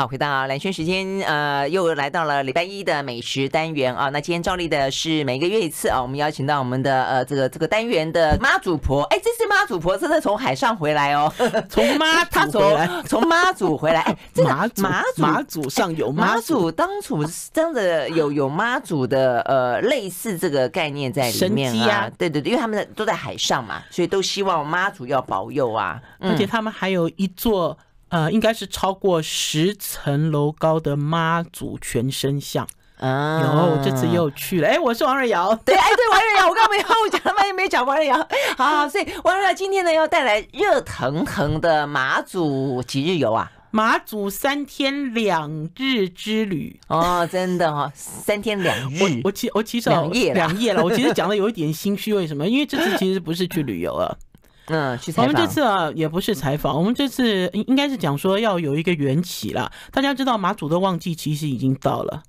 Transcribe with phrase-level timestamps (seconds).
[0.00, 4.08] 好，回到蓝轩时间，呃，又来到了礼拜一的美食单元啊。
[4.08, 9.02] 那今天照例的是每个月一次啊，我们邀请到我们的呃这个这个单元的妈祖婆。
[9.02, 11.30] 哎，这次妈祖婆真的从海上回来哦，
[11.68, 14.00] 从妈她从，从妈祖回来。
[14.00, 17.22] 哎，这个妈祖妈祖上有妈祖，当初
[17.52, 22.06] 真的有有妈祖的呃类似这个概念在里面啊。
[22.06, 26.00] 啊对对对，因为他们都在海上嘛，所以都希望妈祖要保佑啊。
[26.20, 27.76] 而且他们还有一座。
[28.10, 32.66] 呃，应该是超过十层楼高的妈祖全身像
[32.98, 33.40] 啊！
[33.40, 34.68] 有，我这次又去了。
[34.68, 38.16] 哎，我是王瑞瑶，对，哎，对，王瑞瑶，我刚刚没我讲了半天没讲王瑞瑶。
[38.58, 43.50] 好，好，所以王瑞瑶今天呢要带来热腾腾的妈祖几日游啊？
[43.70, 49.00] 妈祖三天两日之旅哦，真的哈、哦，三天两日。
[49.00, 52.48] 我我其我其实两夜两夜了，我其实讲的有一点心虚，为什么？
[52.48, 54.18] 因为这次其实不是去旅游了。
[54.70, 55.26] 嗯，去采访。
[55.26, 59.70] 我们这次啊，也不是采访，我们这次应应该是讲说要有一个缘起啦。
[59.90, 62.22] 大家知道马祖的旺季其实已经到了。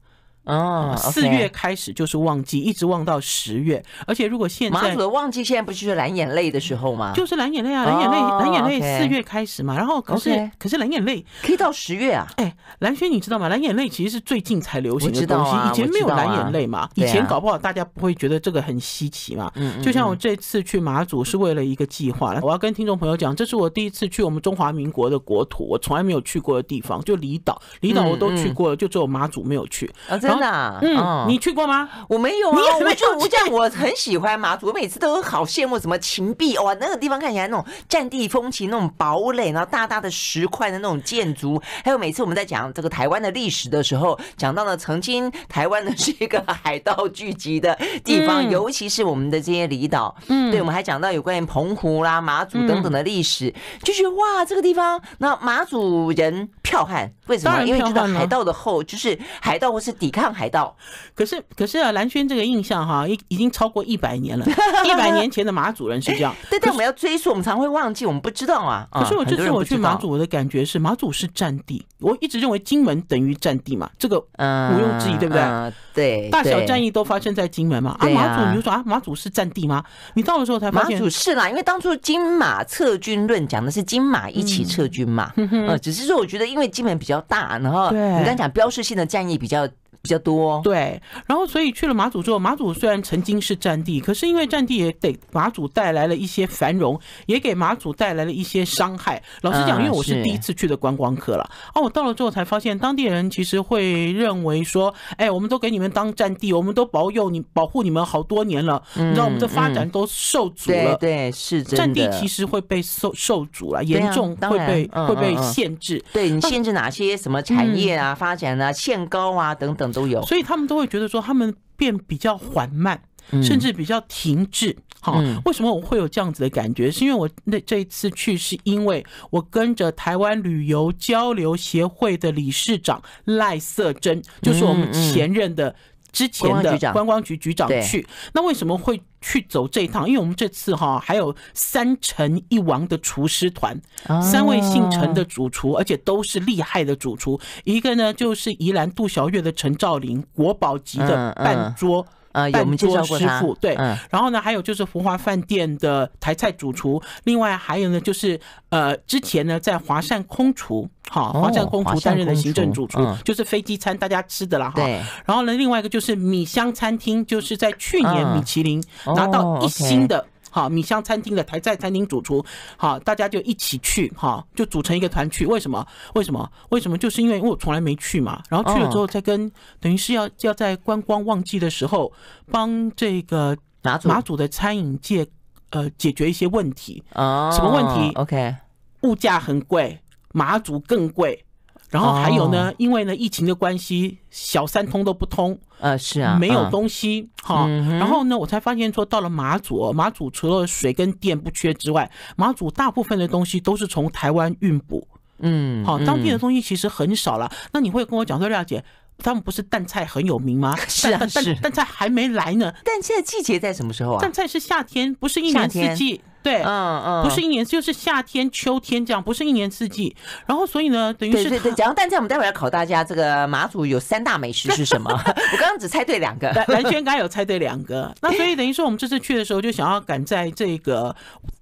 [0.52, 3.84] 哦，四月开始就是旺季，一直旺到十月。
[4.06, 7.14] 而且如果现在马祖的旺季现在不就是蓝眼泪的时候吗？
[7.16, 9.76] 就是蓝眼泪啊，蓝眼泪，蓝眼泪四月开始嘛。
[9.76, 12.28] 然后可是可是蓝眼泪可以到十月啊？
[12.38, 13.48] 哎，蓝轩你知道吗？
[13.48, 16.90] 蓝眼泪其实是最近才流行的东西，以前没有蓝眼泪嘛。
[16.96, 19.52] 以前搞不好大家不会觉得这个很稀奇嘛。
[19.56, 29.90] 嗯就像我这次去马祖是为了一个计划，我要跟听众朋友讲，这是我第一次去我们中华民国的国土，我从来没有去过的地方，就离岛，离岛我都去过了，就只有马祖没有去。
[30.22, 30.80] 真的、啊？
[30.82, 31.88] 嗯，你去过吗？
[32.10, 32.58] 我没有啊。
[32.80, 50.16] 你我就我讲，我很喜欢马祖，我每次都好羡慕什么秦壁哇，那个地方看起来那种战地风情，那种堡垒，然后大大的石块的那种建筑，还有每次我们在讲这个台湾的历史的时候，讲到了曾经台湾呢是一个海盗聚集的地方，尤其是我们的这些离岛。
[50.28, 57.64] 嗯，对，我们还讲到有关于澎湖啦、马祖等等的历史，就觉得哇，这个地方那马祖人剽悍，为什么？
[57.64, 60.76] 因为知道海盗的后就是海盗或是抵抗海盗。
[61.16, 64.46] 可是，可是啊，蓝轩这个印象哈，已已经超过一百年了。
[64.84, 68.86] 一百年前的马祖人是这样， 对，但我们要追溯，我们常会忘记，我们不知道啊。
[68.92, 71.86] 可是我这次我去马祖，我的感觉是马祖是战地。
[72.00, 75.74] 我一直认为金门等于战地嘛，这个毋庸置疑，对不对？
[75.94, 77.96] 对，大小战役都发生在金门嘛。
[78.00, 79.84] 啊，马祖，你就说啊，马祖是战地吗？
[80.16, 85.32] 你到的时候才发现，马祖是啦，因为当初金马撤军论讲的是金马一起撤军嘛。
[85.36, 89.68] 嗯，只是说我觉得，因为金门比较大，然后你刚讲标志性的战役比较。
[90.02, 99.22] 比较多，对，然后所以去了马祖之后，马祖虽然曾经是战地，可是因为战地也给马祖带来了一些繁荣，也给马祖带来了一些伤害。
[99.42, 116.04] 老实讲，因为我是第一次去的观光客了，哦，我到了之后才发现，当地人其实会认为说，哎，我们都给你们当战地，我们都保佑你、保护你们好多年了，你知道我们的发展都受阻了，对，是真的，战地其实会被受受阻了，严重会被会被限制。
[116.12, 119.91] 对，你限制哪些什么产业啊、发展啊、限高啊等等。
[119.92, 123.02] 都有，所以他们都会觉得说，他们变比较缓慢，
[123.44, 124.76] 甚至比较停滞。
[125.00, 126.92] 好，为什么我会有这样子的感觉？
[126.92, 135.76] 是因为我那这一次去，是因为我跟着台湾旅游交流协会的理事长赖瑟珍，就是我们前任的。
[136.12, 140.08] 之前的观光局局长去，那为什么会去走这一趟？
[140.08, 143.80] 因为我们这次哈还有三城一王的厨师团，
[144.22, 147.40] 三位姓陈的主厨，而且都是厉害的主厨。
[147.64, 152.06] 一个呢就是宜兰杜小月的陈兆林，国宝级的半桌。
[152.34, 153.76] 呃，有我们介绍过师傅，对，
[154.10, 164.82] 然后呢，还有就是福华饭店的台菜主厨，另外还有呢，就是呃，之前呢在华善空厨，哈，华善空厨担任的行政主厨，就是飞机餐大家吃的啦，哈。
[165.26, 168.84] 然后呢，另外一个就是米香餐厅，就是在去年米其林
[169.16, 170.26] 拿到一星的。
[170.52, 172.46] 好，米香餐厅的台菜餐厅主厨，
[172.78, 175.48] 好，大家就一起去，哈，就组成一个团去。
[175.48, 175.84] 为什么？
[176.14, 176.52] 为什么？
[176.70, 176.98] 为什么？
[176.98, 182.12] 就是因为我从来没去嘛，然后去了之后再跟，等于是要要在观光旺季的时候，
[182.52, 183.58] 帮这个
[184.04, 185.26] 马祖的餐饮界，
[185.70, 187.02] 呃，解决一些问题。
[187.14, 188.56] 哦，什么问题？OK，
[189.02, 189.98] 物价很贵，
[190.34, 191.44] 马祖更贵。
[191.92, 197.68] 然后还有呢，因为呢疫情的关系，小三通都不通，呃是啊，没有东西哈。
[198.00, 205.06] 然后呢，我才发现说，到了马祖，马祖除了水跟电不缺之外，马祖大部分的东西都是从台湾运补，
[205.40, 207.52] 嗯，好，当地的东西其实很少了。
[207.74, 208.82] 那你会跟我讲说，廖姐，
[209.18, 210.74] 他们不是淡菜很有名吗？
[210.88, 212.72] 是啊，是，淡菜还没来呢。
[212.86, 214.22] 淡菜的季节在什么时候啊？
[214.22, 216.22] 淡菜是夏天，不是一年四季。
[216.44, 220.16] 对，嗯嗯，不是一年，就是夏天、秋天这样，不是一年四季。
[220.46, 221.72] 然后，所以呢，等于是，对对对。
[221.74, 225.12] 讲到蛋菜，我们待会儿要考大家，这个马祖有三大美食是 什么？
[225.12, 228.14] 我刚刚只猜对两个，蓝轩刚刚有猜对两个。
[228.22, 231.16] 那所以等于说，我们这次去的时候，就想要赶在这个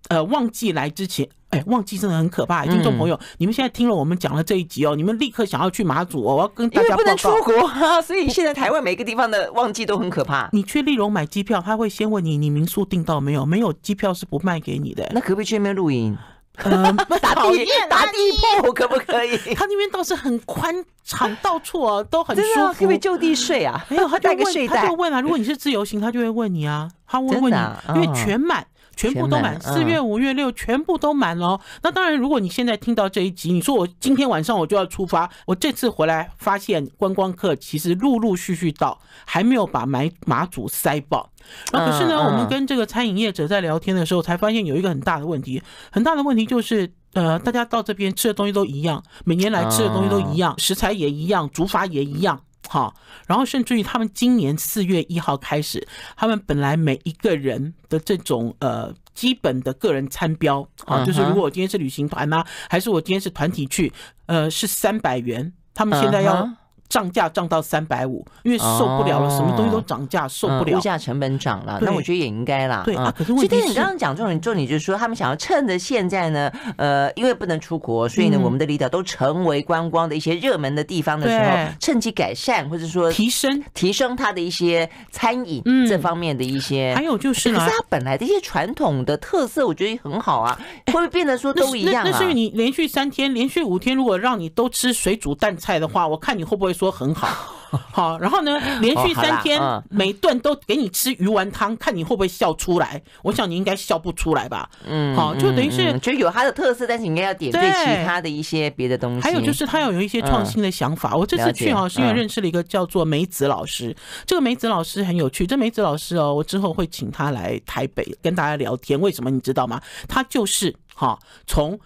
[0.09, 1.27] 呃旺季来之前。
[1.49, 2.63] 哎，忘记真的很可怕。
[2.65, 7.03] 听众朋友，你们现在听了我们讲了这一集哦，你们立刻想要去马祖哦，我要跟大家报告。
[7.03, 7.67] 不能出国，
[8.01, 10.47] 所以现在台湾每个地方的旺季都很可怕。
[10.51, 13.45] 你去丽荣买机票，他会先问你，你民宿订到没有？
[13.45, 15.09] 没有机票是不卖给你的。
[15.13, 16.15] 那可不可以去那边露营？
[16.65, 18.17] 嗯，打地打地
[18.61, 19.37] 铺可不可以？
[19.55, 20.75] 他那边倒是很宽
[21.05, 22.73] 敞，到处哦都很舒服。
[22.73, 23.81] 可不可以就地睡啊？
[23.87, 25.21] 没有，他就问，他就问啊。
[25.21, 27.57] 如果你是自由行，他就会问你啊，他会问你，
[27.95, 28.65] 因为全满。
[28.99, 31.59] 全部都满，四月、五月、六全部都满了。
[31.81, 41.29] 那当然，如果你现在听到这一集，你说我今天晚上我就要出发，我这次回来发现观光客其实陆陆续续到，还没有把马马祖塞爆。
[41.71, 45.61] 那可是呢，我们跟这个餐饮业者在聊天的时候，才发现有一个很大的问题，
[45.91, 52.41] 很大的问题就是，呃，大家到这边吃的东西都一样，每年来吃的东西都一样，食材也一样，煮法也一样。
[52.69, 52.93] 好，
[53.25, 63.91] 然后甚至于他们今年四月一号开始，他们本来每一个人的这种呃基本的个人餐标啊，就是如果我今天是旅行团呢，还是我今天是团体去，
[64.27, 66.47] 呃，是三百元，他们现在要。
[66.89, 70.77] 涨价涨到三百五，因为受不了了，什么东西都涨价，受不了。
[70.77, 72.81] 物价成本涨了，那我觉得也应该啦。
[72.85, 86.93] 对啊，可是问题是，你刚刚讲重点，重点就是说，他们想要趁着现在呢，呃，因为不能出国，所以呢，我们的离岛都成为观光的一些热门的地方的时候，趁机改善或者说提升提升它的一些餐饮这方面的一些。
[86.95, 90.59] 还有就是，可是它本来的一些传统的特色，我觉得也很好啊。
[90.87, 92.09] 会不会变得说都一样啊？
[92.09, 97.27] 那是因为你连续三天、连续五天，如果让你都吃水煮蛋菜的话，我看你会不会说很好？
[97.91, 99.61] 好，然后呢，连续三天
[99.91, 102.99] 每顿都给你吃鱼丸汤，看你会不会笑出来？
[103.21, 104.67] 我想你应该笑不出来吧。
[104.87, 109.21] 嗯，好，就等于是就有它的特色，但是你应该要点缀其他的一些别的东西。
[109.21, 111.15] 还有就是他要有一些创新的想法。
[111.15, 115.45] 我这次去哈是因为认识了一个叫做梅子老师，这个梅子老师很有趣。
[115.45, 118.99] 这梅子老师哦，我之后会请他来台北跟大家聊天。
[118.99, 119.79] 为什么你知道吗？
[120.07, 121.79] 他就是哈从。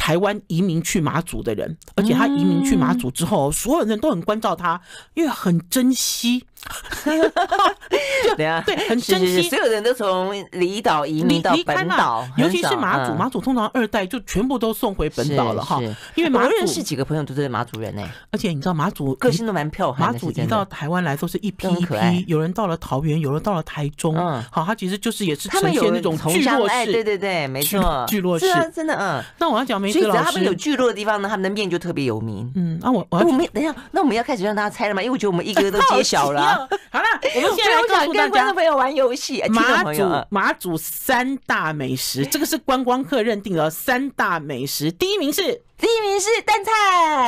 [0.00, 4.80] 台湾移民去马祖的人，而且他移民去马祖之后，所有人都很关照他，
[5.12, 6.46] 因为很珍惜。
[8.36, 9.48] 对啊，对，很珍惜。
[9.48, 15.80] 所有人都从离岛移民到本岛，尤其是马祖，马祖通常二代就全部都送回本岛了哈。
[16.14, 20.12] 因为马祖认识几个朋友都是马祖人呢，而且你知道马祖个性都蛮彪悍。
[20.12, 24.14] 马祖一到台湾来都是一批一批，有人到了桃园，有人到了台中。
[24.50, 29.22] 好，他其实就是也是呈现那种聚落式，对对对，没错，聚落式，真的嗯。
[29.38, 32.50] 那我要讲梅子只要他们有聚落的地方呢，他们的面就特别有名。
[32.54, 35.02] 嗯，那我我我们等一下，那我们要开始让大家猜了吗？
[35.02, 36.49] 因为我觉得我们一个个都揭晓了。
[36.90, 37.06] 好了，
[37.36, 39.42] 我们现在告诉大家，跟观众朋友玩游戏。
[39.48, 44.90] 马祖马祖三大美食，这个是观光客认定的三大美食。
[44.92, 45.42] 第一名是
[45.78, 46.70] 第一名是蛋菜，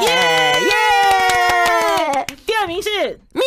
[0.02, 0.08] 耶
[0.66, 2.26] 耶。
[2.44, 2.90] 第二名是
[3.32, 3.42] 面，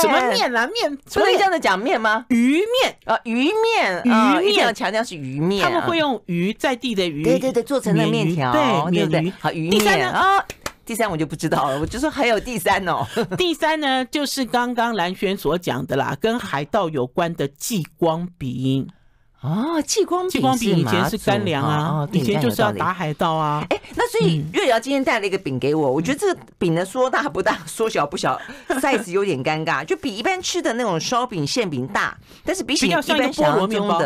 [0.00, 0.66] 什么面啊？
[0.68, 2.24] 面不能这样子讲面吗？
[2.28, 4.10] 鱼面啊，鱼面，鱼
[4.46, 5.62] 面要强调是鱼面。
[5.62, 9.32] 他们会用鱼在地的鱼，对对对，做成了面条，对对对。
[9.40, 9.72] 好，鱼面。
[9.72, 10.10] 第三呢？
[10.10, 10.44] 啊。
[10.90, 13.06] 第三我就不知道了，我就说还有第三哦。
[13.38, 18.88] 第三呢，就是刚刚蓝轩所讲的啦，跟海盗有关的激光饼
[19.40, 23.64] 哦，激光饼，继光饼以前是干粮啊，以前就是要打海盗啊。
[23.70, 28.36] 哎，那所以月瑶今天带了一个饼给我，我觉得这个饼呢，说大不大，说小不小，
[28.82, 34.02] size 有点尴尬，就比一般吃的那种烧饼、馅饼大，但是比起一般菠萝面包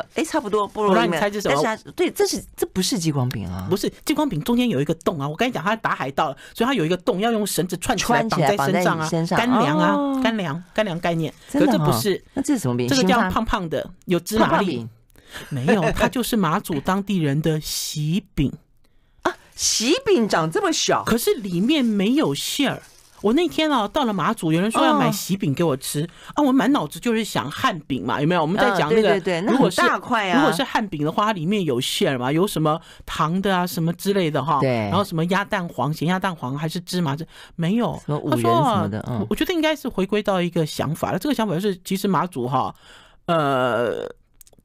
[0.00, 0.08] 的。
[0.14, 1.76] 哎，差不多，不如你猜这是什么？
[1.94, 5.28] 对，这是这不是激光饼啊，不是激光饼，中间有一个洞啊。
[5.28, 11.32] 我跟你讲，它打海盗，所以它有一个洞，要用绳子串起来绑在身上啊，干粮啊，干粮，干粮概念。
[11.52, 12.88] 可这不是，那这是什么饼？
[12.88, 14.86] 这个叫胖胖的，有芝麻粒。
[15.48, 18.52] 没有，它就是马祖当地人的喜饼
[19.22, 19.36] 啊。
[19.54, 22.82] 喜饼长这么小，可是里面没有馅儿。
[23.22, 28.42] 我那天啊，到了马祖，有人说要买喜饼给我吃、哦、啊，我满脑子就是想汉饼嘛，有没有？
[28.42, 34.60] 我们在讲那个，对如果是大块啊，如果是汉饼的话，它里面有馅儿嘛，有什么糖的啊，什么之类的哈。
[34.60, 34.70] 对。
[34.70, 37.16] 然后什么鸭蛋黄、咸鸭蛋黄还是芝麻？
[37.16, 38.00] 这没有。
[38.04, 39.04] 什么五仁什么的？
[39.08, 39.26] 嗯。
[39.30, 41.18] 我觉得应该是回归到一个想法了。
[41.18, 42.74] 这个想法就是，其实马祖哈，
[43.26, 44.08] 呃。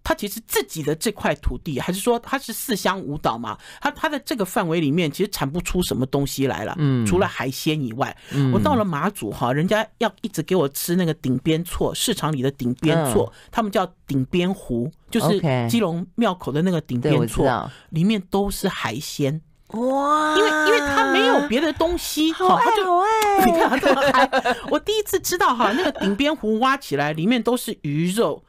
[0.03, 3.57] 他其实自己的这块土地，还是说他是四乡五岛嘛？
[3.79, 6.75] 他他的这个范围里面，其实产不出什么东西来了。
[6.79, 8.15] 嗯，除了海鲜以外，
[8.53, 15.39] 我到了马祖哈，人家要一直给我吃那个顶边错，市场里的顶边错，他们叫顶边湖，就是
[15.69, 19.41] 基隆庙口的那个顶边错，里面都是海鲜。
[19.67, 20.35] 哇！
[20.35, 23.45] 因为因为它没有别的东西，好爱好爱。
[23.47, 24.29] 你看这么嗨！
[24.69, 28.43] 我第一次知道哈，那个顶边湖挖起来，里面都是鱼肉。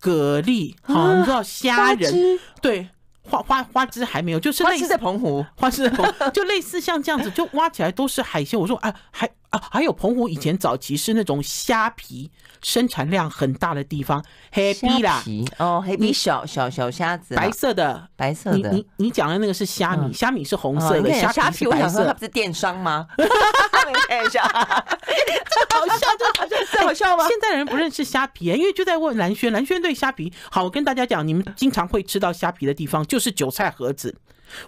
[0.00, 2.88] 蛤蜊，好，你知道虾仁，对，
[3.22, 8.58] 花花花枝还没有，就是类似在澎湖，花枝在澎湖，就类似像这样子，就挖起来都是海鲜。
[8.58, 12.30] 我说啊，还啊，还有澎湖以前早期是那种虾皮
[12.62, 15.22] 生产量很大的地方，黑皮啦，
[15.58, 18.70] 哦，黑皮小小小虾子，白色的，白色的。
[18.70, 22.06] 你你你讲的那个是虾米，虾米是红色的，虾皮是白色。
[22.06, 23.06] 它不是电商吗？
[24.08, 27.26] 看一下，好笑，这好像是好笑吗？
[27.28, 30.64] 现在人不认识虾皮，因为就在问蓝轩，蓝轩对虾皮好。
[30.64, 34.14] 我跟大家讲，你们经常会吃到虾皮的地方就是韭菜盒子。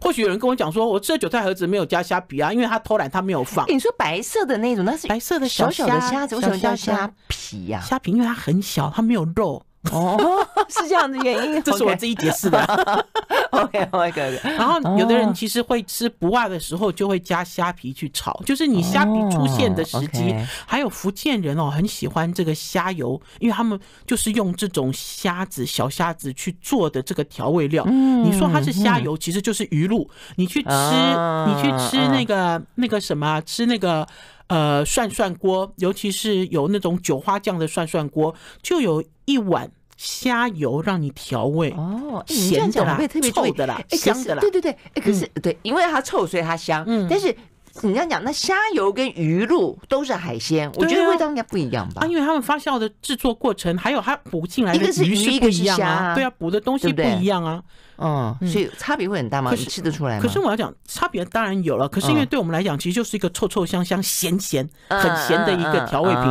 [0.01, 3.65] 或许有人跟我讲说，我吃的韭菜盒子没有加虾皮啊，因为他偷懒，他没有放。
[3.69, 7.81] 你说白色的那种，那是白色的小小的虾子，为什么叫虾皮呀？
[7.81, 9.63] 虾皮因为它很小，它没有肉。
[9.91, 10.19] 哦，
[10.69, 12.61] 是这样的原因， 这是我自己解释的。
[13.51, 20.35] OK OK，然后有的人其实会吃不辣的时候，就会加虾皮去炒，就是你虾皮出现的时机。
[20.67, 27.85] 还有福建人哦，很喜欢这个虾油，因为他们就是用这种虾子、小虾子去做的这个调味料。
[27.87, 30.09] 你说它是虾油，其实就是鱼露。
[30.37, 34.07] 你去吃，你去吃那个那个什么，吃那个
[34.51, 39.03] 呃涮涮锅，尤其是有那种韭花酱的涮涮锅，就有。
[39.27, 42.99] 一碗虾油让你调味哦，咸的啦，
[43.33, 46.83] 臭的啦，香的啦，对对对，哎，可是对，因为它臭，所以它香。
[46.89, 47.33] 嗯，但是
[47.83, 52.03] 你这样讲，那虾油跟鱼露都是海鲜，我觉得味道应该不一样吧？
[52.05, 57.63] 啊，因为他们发酵的制作过程，还有它补进来的鱼是不一样啊，对啊，补的东西不一样啊。
[58.03, 59.53] 嗯，所以差别会很大吗？
[59.55, 60.23] 你吃得出来吗？
[60.23, 61.87] 可是我要讲，差别当然有了。
[61.87, 66.25] 可是因为对我们来讲，其实就是一个臭臭香香、咸咸、很咸的一个调味品。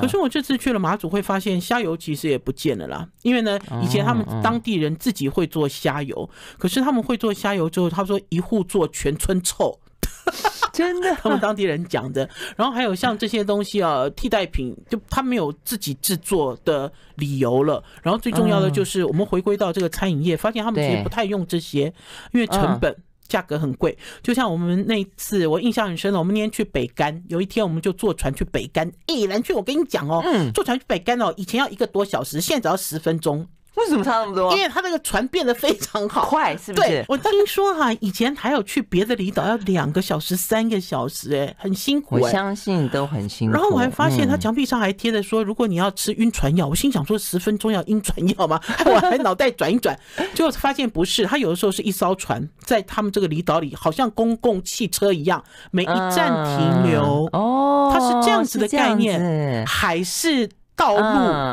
[0.00, 3.06] 可是我这次去了马祖，会发现虾油其实也不见了啦。
[3.22, 9.78] 因为呢，以前他们当地人自己会做虾油，可是他们会做虾油之后，他说一户做全村臭。
[10.72, 12.28] 真的，他们当地人讲的。
[12.56, 17.82] 然后还有像这些东西啊，替代品就他没有自己制作的理由了。
[18.02, 21.92] 然后最重要的就是，我们回归到这个餐饮业，发现他们其实不太用这些，
[22.32, 22.96] 因为成本
[23.28, 23.96] 价格很贵。
[24.22, 28.90] 就像我们那一次，我印象很深的，我们那天去北干，有一天我们就坐船去北干。
[29.06, 30.22] 哎，蓝雀，我跟你讲哦，
[30.54, 33.46] 坐船去北干哦，以前要一个多小时，现在只要十分钟。
[33.74, 34.52] 为什么差那么多？
[34.54, 36.88] 因为他那个船变得非常好， 快是不是？
[36.88, 42.16] 对，我听说哈，以前还有去别的离岛要两个小时、三个小时，哎，很辛苦。
[42.16, 43.54] 我相信都很辛苦。
[43.54, 48.60] 然后我还发现他墙壁上还贴着说，如果你要吃晕船药， 我心想说十分钟要晕船药吗？
[48.84, 49.98] 我还脑袋转一转，
[50.34, 51.24] 结果发现不是。
[51.24, 57.26] 他有的时候是一艘船在他们这个离岛里，好像公共汽车一样，每一站停留。
[57.32, 60.48] 哦，它是这样子的概念，海是。
[60.74, 61.00] 道路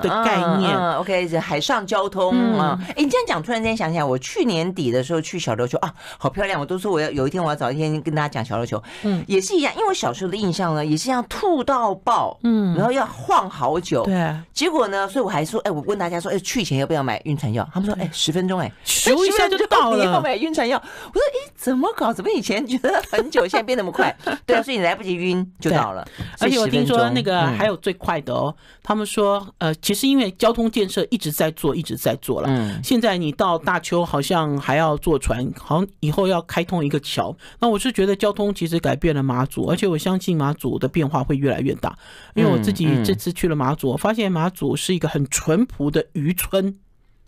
[0.02, 2.80] 的概念、，OK，海上交通啊。
[2.90, 6.60] 哎、你这样讲，突然间想起来，我去年底的时候去小琉球啊，好漂亮！
[6.60, 14.36] 我都说我要有一天我要找一天跟大家讲小琉球，嗯，也是一样，因为我小时候的印象呢，也是一样吐到爆，嗯，然后要晃好久，对。
[14.54, 17.68] 结果呢，所以我还说，哎，我问大家说，哎，去前要不要买晕船药？
[17.74, 20.82] 他们说，哎，十分钟，哎，咻一下就到了，你要买晕船药？
[21.08, 22.14] 我说，哎，怎么搞？
[22.14, 24.16] 怎么以前觉得很久，现在变那么快？
[24.46, 26.08] 对啊，所以你来不及晕就到了。
[26.40, 29.46] 而且我听说那个还有最快的哦，他们说。
[29.58, 32.48] 呃，其实因为交通建设一直在做，一直在做了。
[32.50, 37.36] 嗯，现在你到大邱好像还要坐船，好像以后要开通一个桥。
[37.60, 41.98] 那我是觉得交通其实改变了马祖，而且我相信马祖的变化会越来越大。
[42.36, 46.78] 因为我自己这次去了马祖，我发现马祖是一个很淳朴的渔村。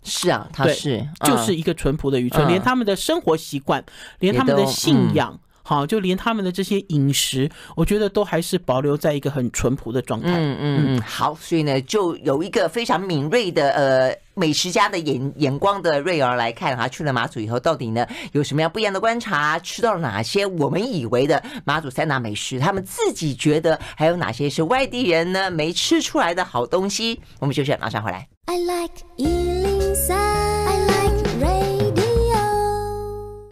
[0.04, 3.84] 是啊，它是就是一个淳朴的渔村，连他们的生活习惯，
[4.18, 5.38] 连他们的信仰。
[5.62, 10.28] 好，就连他们的这些饮食，我觉得都还是保留在一个很淳朴的状态。
[10.32, 19.58] 嗯嗯嗯，好，所以呢，就有一个非常敏锐的呃美食家的眼眼光的瑞儿来看哈，去了马祖以后，到底呢有什么样不一样的观察？
[19.60, 22.58] 吃到了哪些我们以为的马祖三大美食？
[22.58, 27.20] 他们自己觉得还有哪些是外地人呢没吃出来的好东西？
[27.38, 28.26] 我们休息，马上回来。
[28.46, 29.71] I like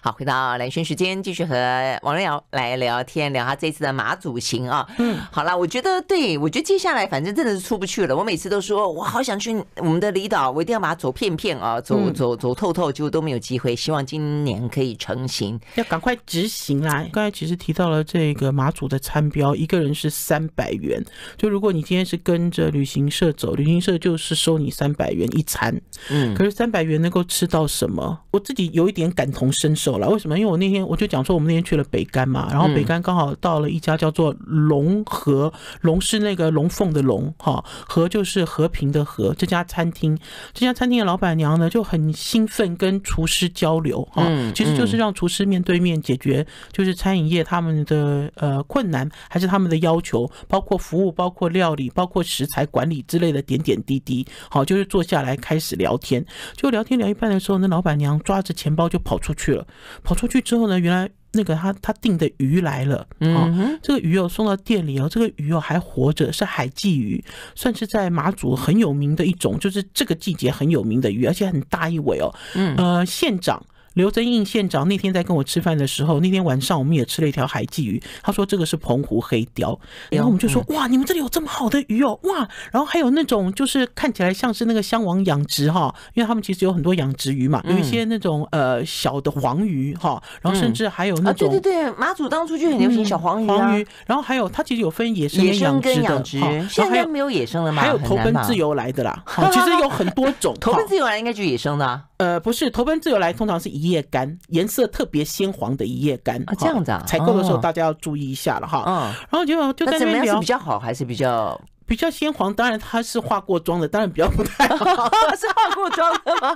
[0.03, 4.89] 好，回到蓝轩时间，继续和王瑞瑶来聊天，聊他这次的马祖行啊。
[4.97, 8.17] 嗯，好了，我觉得对，我觉得接下来反正真的是出不去了。
[8.17, 13.77] 我每次都说，我好想去我们的离岛，我一定要把它走遍遍啊，走走走透透，结果都没有机会。
[13.77, 17.07] 希望今年可以成行，要赶快执行啦。
[17.13, 21.05] 刚才其实提到了这个马祖的餐标，一个人是三百元。
[21.37, 25.79] 就如果你今天是跟着旅行社走，旅行社就是收你三百元一餐。
[26.09, 28.19] 嗯，可是三百元能够吃到什么？
[28.31, 29.90] 我自己有一点感同身受。
[29.99, 30.39] 了，为什么？
[30.39, 39.35] 因为我那天我就讲说，我们那天去了北干嘛，然后北干刚好到了一家叫做龙和，龙是那个龙凤的龙，哈，和就是和平的和。
[39.35, 40.19] 这家餐厅，
[40.53, 56.25] 这家餐厅的老板娘呢就很兴奋跟厨师交流，哈，其实就是让厨师面对面解决，就是餐饮业他们的呃困难，还是他们的要求，包括服务、包括料理、包括食材管理之类的点点滴滴，好，就是坐下来开始聊天，
[56.57, 59.67] 就聊天聊一半的时候，那老板娘抓着钱包就跑出去了。
[60.03, 67.23] 跑出去之后呢，原来那个他他订的鱼来了，哦，这个鱼哦送到店里哦，这个鱼哦还活着，是海鲫鱼，
[67.55, 73.65] 算是在马祖很有名的一种，就是这个季节很有名的鱼，而且很大一尾哦，嗯，呃，县长。
[73.95, 78.03] 刘增印县长那天在跟我吃饭的时候，那天晚上我们也吃了一条海鲫鱼。
[78.23, 79.79] 他说这个是澎湖黑鲷，
[80.11, 82.49] 然后我们就说哇，你们这里有这么好的鱼哦，哇！
[82.71, 93.87] 然后还有那种就是看起来像是那个香王养殖哈，因为他们其实有很多养殖鱼嘛，有一些那种呃小的黄鱼哈，然后甚至还有那种对对对，马祖当初就很流行小黄鱼，黄鱼。
[94.07, 97.83] 然后还有它其实有分野生、跟养殖，现在没有野生的吗？
[97.83, 100.57] 还有投奔自由来的啦， 其实有很多种。
[100.61, 102.03] 投奔自由来应该就是野生的。
[102.21, 107.03] 呃，不是，投奔自由来通常是一叶干，颜色特别鲜黄的一叶干啊，这样子啊。
[107.07, 108.85] 采购的时候大家要注意一下了哈。
[108.87, 108.93] 嗯，
[109.31, 112.53] 然后就就在那边聊，比较好还是比较比较鲜黄？
[112.53, 114.85] 当然它是化过妆的，当然比较不太好，
[115.35, 116.55] 是化过妆的吗？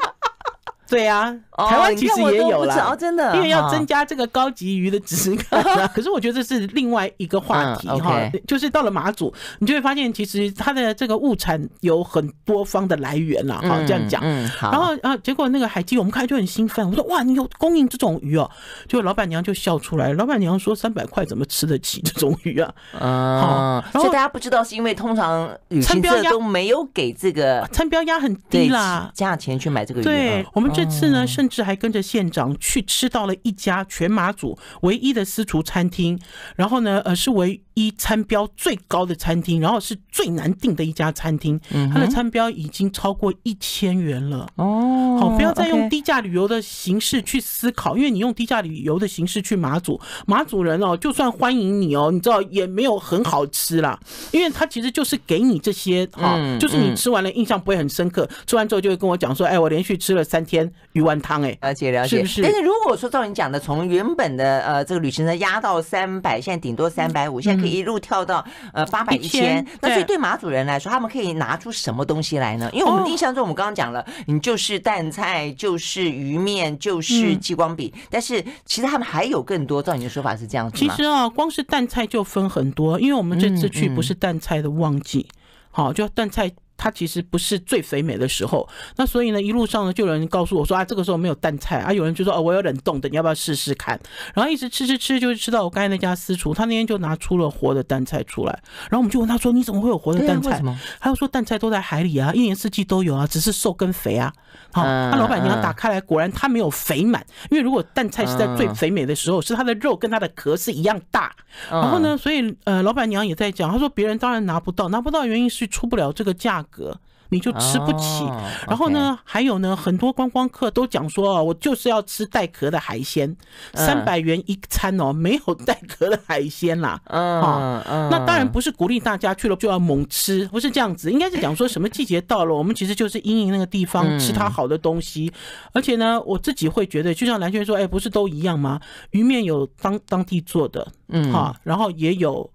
[0.87, 5.63] 对呀，台湾其实也有了，真的，因为要增加这个高级鱼的质感。
[5.95, 14.23] 可是我觉得这是另外一个话题哈，就是到了马祖，你就会发现其实它的这个物产有很多方的来源了哈，这样讲。
[14.61, 18.49] 然后啊，结果那个海基我们看就很兴奋，我说哇，你有供应这种鱼哦，
[18.87, 22.73] 就老板娘就笑出来，老板娘说三百块怎么吃得起这种鱼啊？
[23.01, 25.51] 啊，所以大家不知道是因为通常
[25.83, 30.05] 餐标鸭都没有给这个餐标压很低啦，价钱去买这个鱼。
[30.05, 30.71] 对，我们。
[30.75, 36.19] 这次呢，甚至还跟着县长去吃到了一家全马祖唯一的私厨餐厅，
[36.57, 41.61] 然后呢，呃，是唯一餐标最高的餐厅，然后是最难订的一家餐厅，
[41.93, 44.49] 它的餐标已经超过一千元了。
[44.57, 53.99] 哦，好，不要再用低价旅游的形式去思考，因为你用低价旅游的形式去马祖，马祖人哦，就算欢迎你哦，你知道也没有很好吃啦，
[54.33, 60.73] 因为他其实就是给你这些哈，就是你吃完了印象不会很深刻，吃完之后就会跟我讲说，哎，我连续吃了三天。
[60.93, 62.43] 鱼丸汤哎，了解了解，是不是？
[62.43, 72.69] 但是如果说照你讲的，从原本的呃这个旅行社压到三百，现在顶多三百五，现在可以一路跳到呃八百一千，那所以对马祖人来说，他们可以拿出什么东西来呢？
[72.73, 79.83] 因为我们印象中，我们刚刚讲了，你就是淡菜，就是鱼面，就是激光笔，但是其实他们还有更多。
[79.83, 80.95] 照你的说法是这样子吗？
[80.95, 85.29] 其实啊，光是淡菜就分很多，因为我们这次去不是淡菜的旺季，
[85.71, 86.51] 好，就淡菜。
[86.77, 93.99] 它其实不是最肥美的时候，那所以呢，一路上呢，就有人告诉我说啊，这个时候没有淡菜啊，有人就说哦，我有冷冻的，你要不要试试看？
[94.35, 98.53] 然后一直吃吃吃，就是吃到我刚才那家私厨，他那天就拿出了活的淡菜出来，
[98.91, 100.63] 然后我们就问他说，你怎么会有活的淡菜？
[101.01, 104.33] 他就说淡菜都在海里啊，一年四季都有啊，只是瘦跟肥啊。
[104.73, 111.33] 好，那老板娘打开来，果然它没有肥满，因为如果淡菜是在最肥美的时候，是它的肉跟它的壳是一样大。
[111.71, 116.99] 然后呢，所以呃，老板娘也在讲，她说别人当然拿不到，拿不到原因是出不了这个价格。
[117.31, 118.25] 你就吃不起，
[118.69, 123.35] 然后呢，还有呢，很多观光客都讲说，我就是要吃带壳的海鲜，
[123.73, 127.01] 三百元一餐哦，没有带壳的海鲜啦。
[127.07, 127.43] 嗯
[127.89, 135.33] 嗯，那当然不是鼓励大家去了就要猛吃，不是这样子，应该是讲说什么季节到了，我们其实就是因应那个地方吃它好的东西。
[135.73, 138.79] 而且呢，我自己会觉得，就像蓝轩说，哎，不是都一样吗？
[139.11, 142.49] 鱼面有当当地做的，嗯，哈，然后也有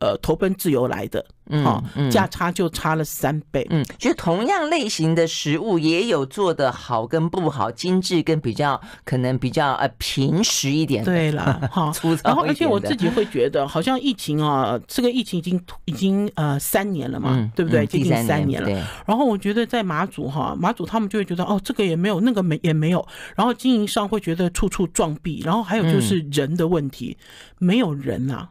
[0.00, 1.24] 呃投奔自由来的。
[1.64, 1.82] 好，
[2.12, 3.66] 价差就差了三倍。
[3.70, 11.04] 嗯，就同样类型的食物，也有做的好跟不好，精致跟比较可能比较呃平实一点。
[11.04, 12.28] 对了，好，粗糙。
[12.28, 17.84] 然后，而且我自己会觉得，好像疫情啊，这个疫情已经已经呃三年了嘛，对不对？
[17.84, 18.70] 接近三年了。
[19.04, 23.04] 然后我觉得在马祖哈，马祖他们就会觉得哦，这个也没有，那个没也没有。
[23.34, 25.42] 然后经营上会觉得处处撞壁。
[25.44, 27.18] 然后还有就是人的问题，
[27.58, 28.50] 没有人啊。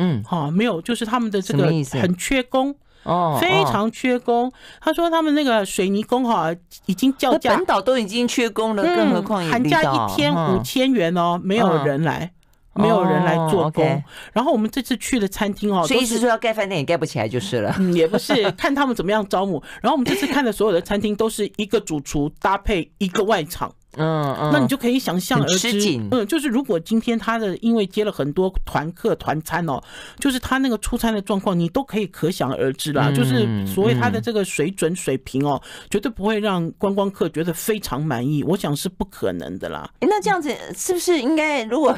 [0.00, 1.66] 嗯，好，没有，就是他们的这个
[2.00, 4.50] 很缺工哦，非常缺工。
[4.80, 6.50] 他说他们那个水泥工哈
[6.86, 12.30] 已经叫价，本岛都已经缺工了，更何况寒假一天五千元哦，没有人来，
[12.72, 14.02] 没有人来做工。
[14.32, 17.74] 然后我们这次去的餐厅哦，所以意思说要盖饭店也盖不起来就是了。
[17.78, 19.62] 嗯，也不是， 看他们怎么样招募。
[19.82, 23.70] 然后我们这次看的所有的餐厅都是一个主厨搭配一个外场。
[23.96, 29.80] 嗯，嗯，那你就可以想象而知，嗯，就是如果今天他的因为接了很多团客团餐哦，
[30.18, 33.10] 就是他那个出餐的状况，你都可以可想而知啦。
[33.10, 39.90] 就是所谓他的这个水准水平哦，绝对不会让观光客觉得非常满意，我想是不可能的啦。
[40.00, 41.96] 哎，那这样子是不是应该，如果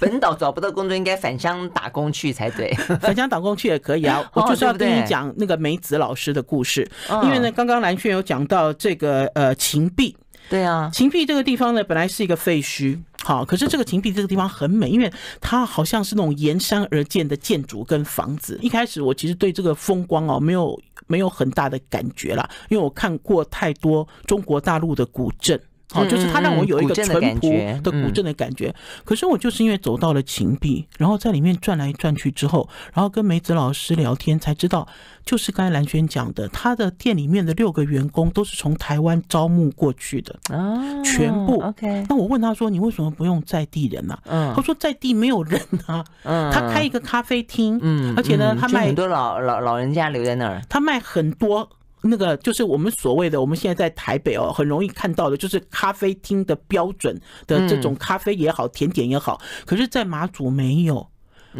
[0.00, 2.72] 本岛找不到工作，应该返乡打工去才对？
[3.00, 4.24] 返乡打工去也可以啊。
[4.32, 6.88] 我就是要跟你讲那个梅子老师的故事，
[7.22, 10.16] 因为呢，刚刚蓝轩有讲到这个呃芹壁。
[10.48, 18.58] 对啊，秦壁这个地方呢，本来是一个废墟，好，可是这个秦壁这个地方很美，因为它好像是那种沿山而建的建筑跟房子。
[18.62, 25.60] 一开始我其实对这个风光哦，没有没有很大的感觉啦，因为我看过太多中国大陆的古镇。
[25.90, 27.50] 好，就是它让我有一个淳朴
[27.82, 28.74] 的古镇的感觉。
[29.04, 34.86] 可是我就是因为走到了秦壁，然后在里面转来转去之后，然后跟梅子老师聊天，才知道，
[35.24, 41.62] 就是刚才蓝轩讲的，他的店里面的六个员工都是从台湾招募过去的啊，全部。
[41.62, 46.04] OK，那我问他说：“你为什么不用在地人呢？”嗯，他说：“在地没有人啊。
[46.24, 51.66] ”嗯，他开一个咖啡厅，嗯，而且呢，他卖很多老老老人家留在那儿，他卖很多。
[52.02, 59.40] 那个就是我们所谓的，我们现在在台北哦，很容易看到的，就是咖啡厅的标准的这种咖啡也好，甜点也好。
[59.66, 61.06] 可是，在马祖没有，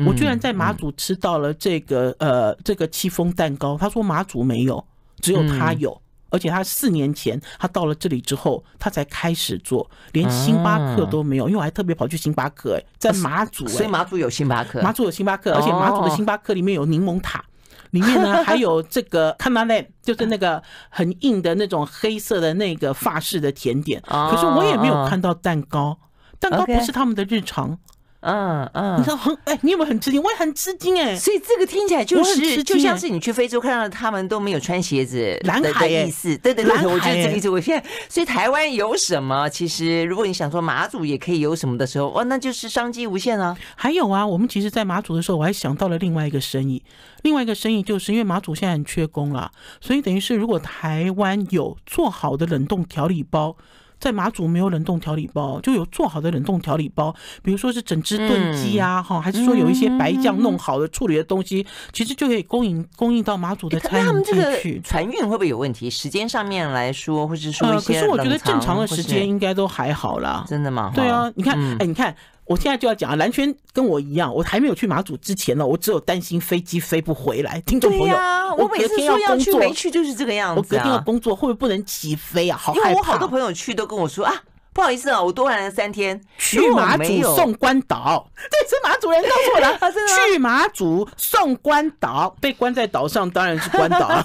[0.06, 3.76] 我居然在马祖吃到了这个呃这个戚风蛋糕。
[3.76, 4.84] 他说马祖没有，
[5.20, 11.48] 只有他有，而且他四年前他到了这里之后，他才开始做，连星巴克都没有。
[11.48, 17.44] 因为我还特别跑去星巴克，哎，在马祖，所以马祖有星巴克，马祖有星巴克，而且马祖的星巴克里面有柠檬塔。
[17.90, 24.00] 里面呢还有这个看到那，就是那个很硬的那种黑色的那个法式的甜点。
[24.02, 25.98] 可是我也没有看到蛋糕，
[26.38, 27.78] 蛋糕不是他们的日常。
[28.20, 30.20] 嗯嗯，你知道很哎，你有没有很吃惊？
[30.20, 31.14] 我也很吃惊哎。
[31.14, 36.36] 所以这个听起来就是就像是你去非洲看到他们都没有穿鞋子，蓝海的意思。
[36.38, 37.48] 对对对，我觉得这个意思。
[37.48, 39.48] 我现在所以台湾有什么？
[39.48, 43.56] 其实如果你想说马祖也可以有什么的时候，哇，那就是商机无限啊。
[43.76, 46.82] 还有啊，我们其实，在马祖的时候，我还想到了另外一个生意。
[47.22, 53.56] 另外一个生意就是因为马祖现在很缺工了，所以等于是如果台湾有做好的冷冻调理包。
[53.98, 64.80] 在马祖没有冷冻调理包，就有做好的冷冻调理包，比如说是整只炖鸡啊，哈、嗯，还是说有一些白酱弄好的处理的东西，嗯、其实就可以供应供应到马祖的餐饮进去。
[64.84, 65.90] 船运会不会有问题？
[65.90, 70.44] 时间上面来说，或是说一些、呃、可是我觉得正常的时间应该都还好啦。
[70.46, 70.92] 真的吗？
[70.94, 72.14] 对啊，你看，哎、嗯，你看。
[72.48, 77.60] 我现在就要讲啊，蓝圈跟我一样，我还没有去马祖之前呢，我只有担心飞机飞不回来。
[77.66, 78.16] 听众朋友，
[78.56, 80.58] 我每次说要去没去就是这个样子。
[80.58, 82.56] 我隔天要工作，会不会不能起飞啊？
[82.56, 82.88] 好害怕。
[82.88, 84.34] 因为我好多朋友去都跟我说啊，
[84.72, 88.30] 不好意思啊，我多玩了三天，去马祖送关岛。
[88.50, 89.92] 对，是马祖人告诉我的。
[90.32, 94.08] 去马祖送关岛，被关在岛上当然是关岛。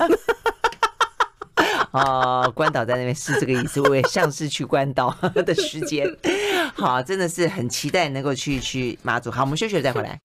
[1.91, 6.07] 啊，关岛在那边是这个意思，我也像是去关岛的时间。
[6.76, 9.30] 好，真的是很期待能够去去马祖。
[9.32, 10.19] 好，我们休息了再回来。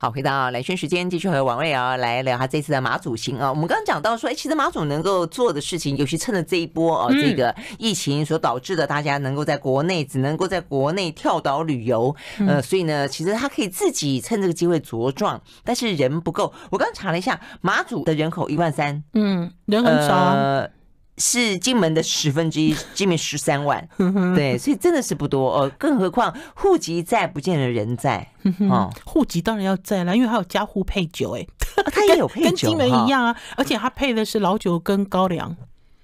[0.00, 3.50] 好，回到兰萱时间，继续和王瑞瑶来聊他这次的马祖行啊。
[3.50, 12.14] 我们刚刚讲到说，哎，其实马祖能够做的事情，尤其趁着这一波啊，这个疫情所导致的，大家能够在国内只能够在国内跳岛旅游，
[12.46, 16.54] 呃，所以呢，其实他可以自己趁这个机会茁壮，但是人不够。
[16.70, 20.14] 我刚刚查了一下，马祖的人口一万三，嗯，人很少。
[20.14, 20.70] 呃
[21.18, 23.86] 是金门的十分之一，金门十三万，
[24.34, 25.70] 对，所以真的是不多哦。
[25.76, 28.26] 更何况户籍在，不见得人在
[28.70, 28.88] 哦。
[29.04, 31.46] 户籍当然要在啦，因为还有加户配酒，哎，
[31.92, 33.36] 他也有配酒，跟金门一样啊。
[33.56, 35.54] 而且他配的是老酒跟高粱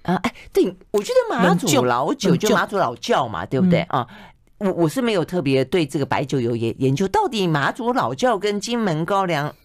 [0.03, 0.15] 啊。
[0.23, 4.05] 哎，对，我觉得马祖老酒就马祖老窖嘛，对不对啊？
[4.57, 9.55] 我我是没有特别对这个白酒有研研究，到底马祖老窖跟金门高粱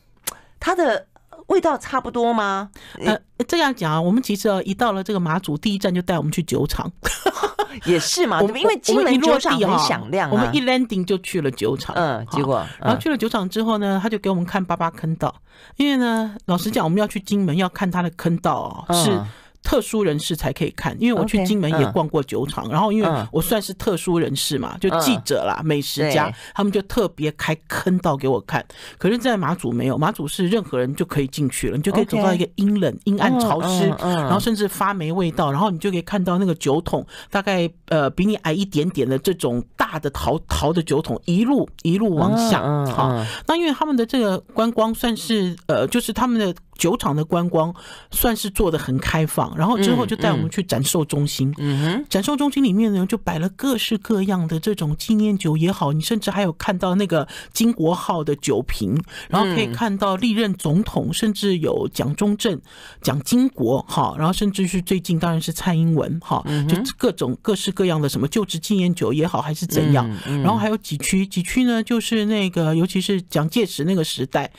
[0.59, 1.07] 它的。
[1.51, 2.71] 味道差不多吗？
[3.05, 6.91] 呃，这样讲啊，我们其实一到了这个马祖，第一站就带我们去酒厂，
[7.85, 10.33] 也是嘛， 因为金门酒厂很响亮啊。
[10.33, 15.35] 我们一 landing 就去了酒厂，嗯，结果，然后去了酒厂之后呢，他就给我们看八八坑道，
[15.77, 19.21] 因为呢，老实讲，我们要去金门要看他的坑道哦，是。
[19.71, 28.67] 特殊人士才可以看，因为我去金门也逛过酒厂，然后因为我算是特殊人士嘛，就记者啦、美食家，他们就特别开坑道给我看。
[28.99, 42.61] 可是，在马祖没有，马祖是任何人就可以进去了，你就可以走到一个阴冷、阴暗、潮湿，然后甚至发霉味道，然后你就可以看到那个酒桶，大概呃比你矮一点点的这种大的陶陶的酒桶，一路一路往下。
[42.87, 46.53] 好，那因为他们的这个观光算是呃，就是他们的。
[46.81, 47.73] 酒厂的观光
[48.11, 51.55] 算是做的很开放，然后之后就带我们去展售中心。
[51.59, 62.59] 嗯哼，展售中心里面呢，就摆了各式各样的这种纪念酒也好，你甚至还有看到那个金国号的酒瓶，然后可以看到历任总统，甚至有蒋中正、
[63.03, 70.09] 蒋经国哈，然后甚至是最近当然是蔡英文哈，就各种各式各样的什么就职纪念酒也好，还是怎样，
[70.43, 74.51] 然后还有几区几区呢，就是那个尤其是蒋介石那个时代。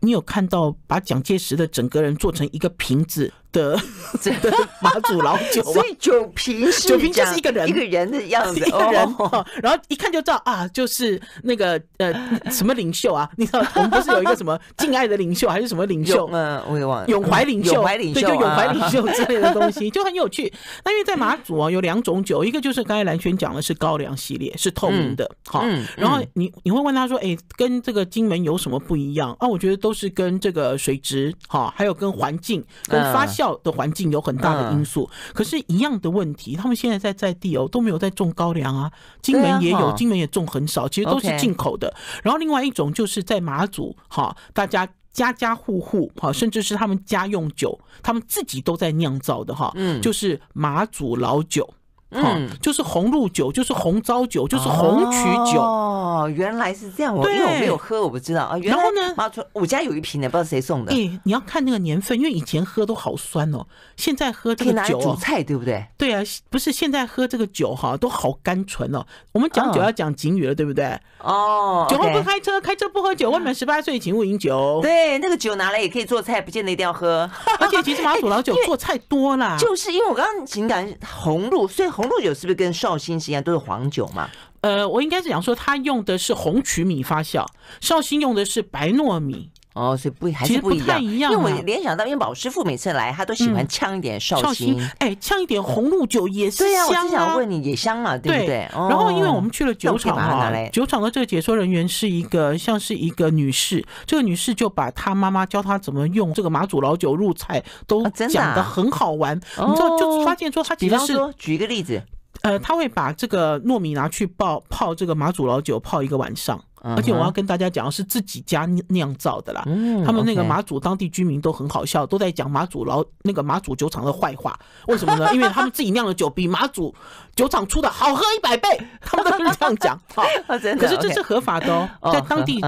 [0.00, 3.80] 你有看到把蒋介石的整个人做成一个瓶子的
[4.20, 5.72] 这个马祖老酒吗？
[5.72, 9.14] 所以酒瓶是酒瓶就是一个人一个人的样子， 一个人。
[9.62, 12.12] 然后一看就知道啊，就是那个呃
[12.50, 13.28] 什么领袖啊？
[13.36, 16.28] 你知道我们不是有一个什么敬爱的领袖还是什么领袖？
[16.32, 17.06] 嗯，我也忘了。
[17.08, 20.52] 永怀领袖，永怀领袖，对，就永怀领袖之类的东西，就很有趣。
[20.84, 25.64] 那因为在马祖啊，有两种酒，一个就是刚才蓝轩讲的是高粱系列，是透明的，好。
[25.96, 29.48] 然后你你会问他说，哎，跟这个金门有什么不一样啊？
[29.48, 33.45] 我觉得都是跟这个水质哈，还有跟环境跟发酵。
[33.46, 35.08] 校的环境有很大的因素。
[35.32, 38.90] 可是，一样的问题，他们现在在在地哦都没有在种高粱啊。
[39.22, 41.92] 金门也有，金门也种很少，其实都是进口的。
[42.22, 51.72] 然后，另外一种就是在马祖哈，大家家家户户哈，甚至是他们家用酒，他们自己都在酿造的哈，嗯就是马祖老酒。
[52.10, 55.18] 嗯，就是红露酒，就是红糟酒，就是红曲
[55.52, 55.60] 酒。
[55.60, 57.14] 哦，原来是这样。
[57.14, 58.56] 我因为我没有喝，我不知道啊。
[58.62, 60.92] 然后呢，妈说我家有一瓶呢，不知道谁送的。
[60.92, 63.66] 哎，你要看那个年份，因为以前喝都好酸哦，
[63.96, 65.84] 现在喝这个酒，煮菜，对不对？
[65.98, 69.04] 对啊，不是现在喝这个酒哈，都好甘醇哦。
[69.32, 70.98] 我们讲酒要讲警语了，对不对？
[71.18, 74.78] 哦，酒后不开车，开车不喝酒， 未满十八岁请勿饮酒。
[74.80, 77.28] 对，那个酒拿来也可以做菜，不见得一定要喝。
[77.58, 81.88] 而且其实马祖老酒 做菜多啦，就是因为我刚刚情感红露，所以。
[81.96, 84.28] 红露酒是不是跟绍兴是一样，都是黄酒嘛？
[84.60, 87.46] 呃，我应该是讲说，他用的是红曲米发酵，
[87.80, 89.50] 绍兴用的是白糯米。
[89.76, 91.30] 哦，所以不还是不一样，太一样。
[91.30, 96.86] 因为我联想到，因为宝师傅每次来，他都喜欢呛一点绍兴，哎，呛一点红露酒也是香啊。
[96.88, 98.68] 我是想问你，也香嘛，对不对？
[98.72, 109.36] 然后，因为我们去了酒厂啊，酒厂的这个解说人员是一个像是一个女士，这个女士就把她妈妈教她怎么用这个马祖老酒入菜，都讲的很好玩。
[109.36, 112.02] 你知道，就发现说，她其实是举一个例子。
[112.42, 116.62] 呃，他会把这个糯米拿去泡泡这个马祖老酒，泡一个晚上。
[116.82, 119.62] 而且我要跟大家讲，是自己家酿造的啦。
[120.04, 124.58] 他们那个马祖当地居民都很好笑，都在讲马祖老那个马祖酒厂的坏话。
[124.86, 125.28] 为什么呢？
[125.34, 126.94] 因为他们自己酿的酒比马祖
[127.34, 128.68] 酒厂出的好喝一百倍，
[129.00, 130.00] 他们都是这样讲。
[130.14, 132.60] 好，可是这是合法的哦，在当地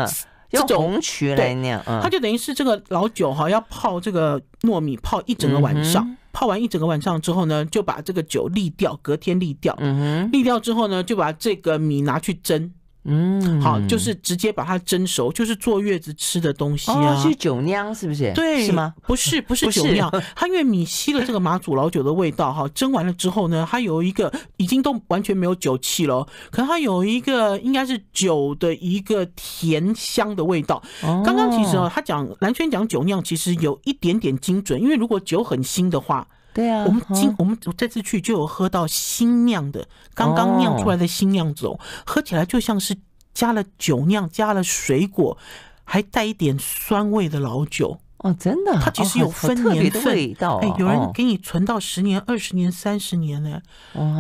[0.50, 6.16] 这种红曲来酿，它就等于是这个老酒哈，要泡这个糯米泡一整个晚上。
[6.30, 9.74] 泡完一整个晚上之后呢，就把这个酒沥掉，隔天沥掉。
[9.78, 12.72] 嗯哼，沥掉之后呢，就把这个米拿去蒸。
[13.10, 17.16] 嗯，好，就是直接把它蒸熟，就是坐月子吃的东西啊。
[17.22, 18.32] 是酒酿是不是？
[18.34, 18.94] 对，是吗？
[19.06, 20.10] 不是， 不是酒酿。
[20.36, 30.82] 它因为米吸了这个马祖老酒的味道，哈，蒸完了之后呢，它有一个已经都完全没有酒气了，可它有一个应该是酒的一个甜香的味道。
[31.00, 36.28] 刚刚其实啊，他讲蓝轩讲酒酿，其实有一点点精准，因为如果酒很新的话。
[36.58, 42.96] 对啊，我们今我们这次去就有喝到新酿的，刚刚酿出来的新酿酒，喝起来就像是
[43.32, 45.38] 加了酒酿，加了水果，
[45.84, 48.00] 还带一点酸味的老酒。
[48.18, 50.12] 哦，真的，它其实有分年份，
[50.60, 53.60] 哎，有人给你存到十年、二十年、三十年呢。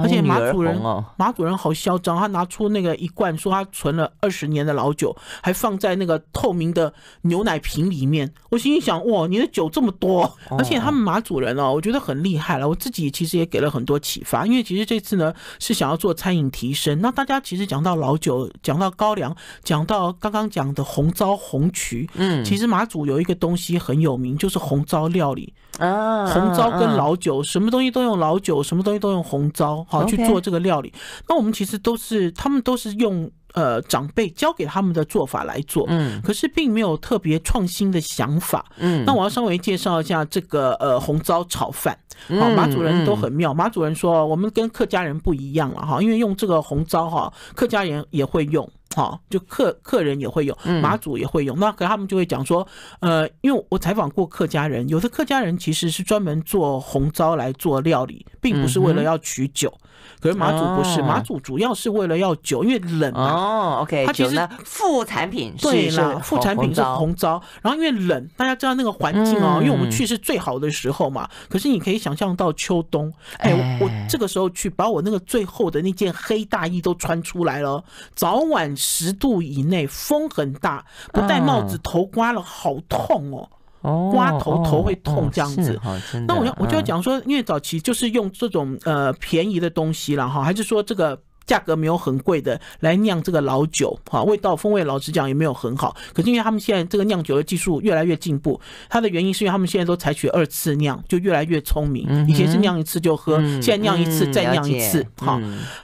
[0.00, 0.80] 而且马主人，
[1.16, 8.32] 马主人好嚣张，他拿出那个一罐，说他存了二十年的老酒，还放在那个透明的牛奶瓶里面。
[8.50, 12.68] 我心里想，哇，你的酒这么多，而且他们马主人哦，我觉得很厉害了。
[12.68, 17.00] 我自己其实也给了很多启发，因为其实这次呢是想要做餐饮提升。
[17.00, 23.76] 那大家其实讲到老酒，讲到高粱，讲到刚刚讲的红糟红曲，嗯，其实马祖有一个东西。
[23.88, 25.54] 很有名，就是红糟料理。
[25.78, 30.92] 啊，红糟跟老酒，什么东西都用老酒，什么东西都用红糟，好去做这个料理。
[31.26, 39.04] 那我们其实都是，他们都是用呃长辈教给他们的做法来做，嗯，可是并没有特别创新的想法，嗯。
[39.06, 41.96] 那我要稍微介绍一下这个呃红糟炒饭，
[42.28, 48.68] 好，马主任都很妙，马主任说我们跟客家人不一样了哈，因为用这个红糟哈，客家人也会用。
[48.94, 52.66] 好，就客客人也会有，马祖也会有，那可他们就会讲说，
[53.00, 59.72] 呃，因为我采访过客家人，有的客家人其实是专门做红糟来做料理，并不是为了要取酒。
[60.20, 63.32] 可是马祖不是，马祖主要是为了要酒，因为冷嘛。
[63.32, 71.28] 哦，OK，它其实副产品对啦，副产品是红糟，然后因为冷，大家知道那个环境哦，因为我们去是最好的时候嘛。
[71.48, 83.48] 可是你可以想象到秋冬，哎，我这个时候去，把我那个最厚的那件黑大衣都穿出来了，早晚十度以内，风很大，不戴帽子，头刮了好痛哦。
[84.12, 85.80] 刮头头会痛这样子，
[86.26, 91.20] 那我要我就要讲说，因为早期就是用这种呃便宜的东西了哈，还是说这个。
[91.48, 95.96] 价格没有很贵的来酿这个老酒，哈，味道风味老实讲也没有很好。
[96.12, 102.06] 可是因为他们现在这个酿酒的技术越来越进步，它的原因是因为他们现在都采取二次酿，就越来越聪明。
[102.28, 105.40] 以前是酿一次就喝，现在酿一次再酿一次，哈，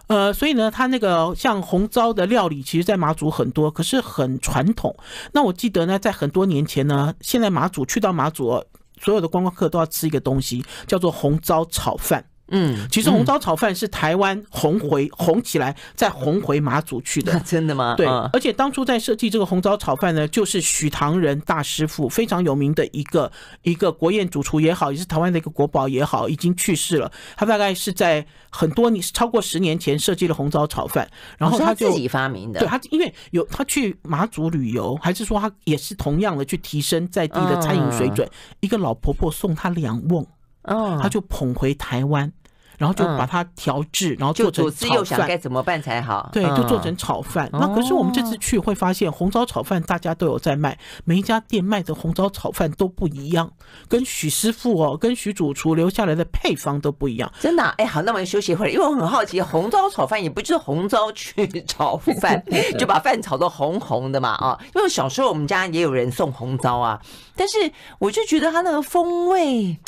[0.09, 4.95] 呃，所以呢，它那个像红糟的料理，其实在马祖很多，可是很传统。
[5.33, 8.63] 那我记得呢，在很多年前呢，现在马祖去到马祖，
[9.01, 12.23] 所有的观光客都要吃一个东西，叫做红糟炒饭。
[12.55, 17.39] 嗯，其实红糟炒饭是台湾红回红起来，再红回马祖去的。
[17.45, 17.97] 真的吗？
[17.97, 23.31] 对，而且当初在设计这个红糟炒饭呢，就是许唐仁大师傅，非常有名的一个
[23.63, 27.11] 一个国宴主厨也好，也是台湾的一个国宝也好，已经去世了。
[27.37, 32.61] 他大概是在很多年，超过十年前设计了红糟炒饭，然后他就自己发明的。
[32.61, 38.29] 对，他因为有他去马祖旅游，还是说他也是同样的去提升在地的餐饮水准。
[38.61, 40.25] 一个老婆婆送他两瓮。
[40.63, 42.33] 哦，他就捧回台湾。
[42.79, 44.79] 然后就把它调制，然后做成炒饭。
[44.79, 46.31] 左思右想该怎么办才好？
[46.33, 47.49] 对，就做成炒饭。
[47.53, 53.51] 那可是我们这次去会发现，红糟炒饭大家都有在卖，每一家店卖的红糟炒饭都不一样，
[53.89, 57.33] 跟许师傅哦，跟许主厨留下来的配方都不一样。
[57.41, 57.63] 真的？
[57.79, 62.43] 哎，好，那我们休息一会儿，因为我很好奇，红糟炒饭也不就是红糟去炒饭，
[62.79, 64.59] 就把饭炒得红红的嘛啊？
[64.75, 67.01] 因为小时候我们家也有人送红糟啊，
[67.37, 69.79] 但是我就觉得它那个风味。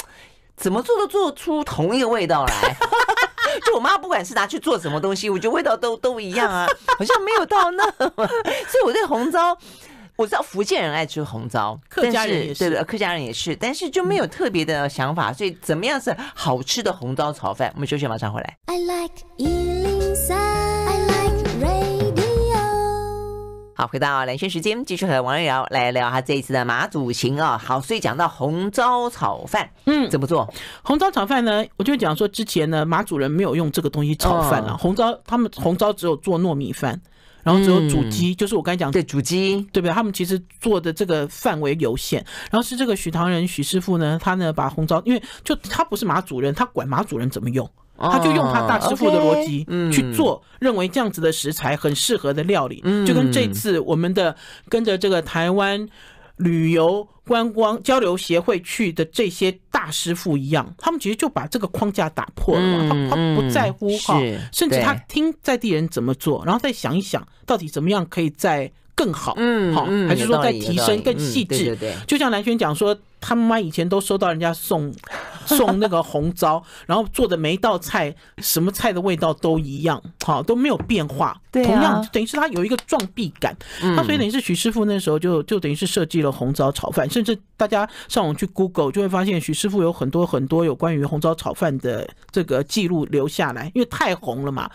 [0.56, 2.76] 怎么做都做出同一个味道来，
[3.64, 6.66] 就我妈不管是拿去做什么东西，我觉得味道都都一样啊，
[6.98, 7.84] 好像没有到那
[8.16, 8.26] 么。
[8.68, 9.56] 所以我对红糟，
[10.16, 15.32] 我知道福建人爱吃红糟，客家人也是，对的，客家人也是，但是就没有特别的想法。
[15.32, 17.70] 所以怎么样是好吃的红糟炒饭？
[17.74, 18.56] 我们休息，马上回来。
[18.66, 19.14] I like
[23.78, 27.58] 好，回到兰萱时间，继续和王瑞瑶来聊下这一次的马祖行啊。
[27.62, 30.50] 好，所以讲到红糟炒饭，嗯，怎么做？
[30.82, 31.62] 红糟炒饭呢？
[31.76, 34.74] 我就讲说，之前呢，马祖人没有用这个东西炒饭啊。
[34.80, 36.98] 红糟，他们红糟只有做糯米饭，
[37.42, 39.92] 然后只有煮鸡，就是我刚才讲对煮鸡，对不对？
[39.92, 42.24] 他们其实做的这个范围有限。
[42.50, 47.70] 然后是这个许唐人许师傅呢，他呢把红糟，因为就他不是马祖人，他管马祖人怎么用。
[47.98, 54.34] 他就用他大师傅的逻辑去做，认为这样子的食材很适合的料理，就跟这次我们的
[54.68, 55.88] 跟着这个台湾
[56.36, 64.20] 旅游观光交流协会去的这些大师傅一样，他们其实就把这个框架打破了嘛，他他不在乎哈，
[64.52, 71.76] 甚至他听在地人怎么做，然后再想一想到底怎么样可以再更好，嗯，好，还是说再提升更细致？
[72.06, 74.94] 就像蓝轩讲说，他妈以前都收到人家送。
[75.46, 81.40] 送那个红糟，然后做的每一道菜，什么菜的味道都一样，好，都没有变化。
[81.64, 83.56] 同样，等于是他有一个撞壁感。
[83.80, 94.70] 那所以等于是许师傅那时候就就等于是设计了红糟炒饭，甚至大家上网去 Google 就会发现许师傅有很多很多有关于红糟炒饭的这个记录留下来，因为太红了嘛，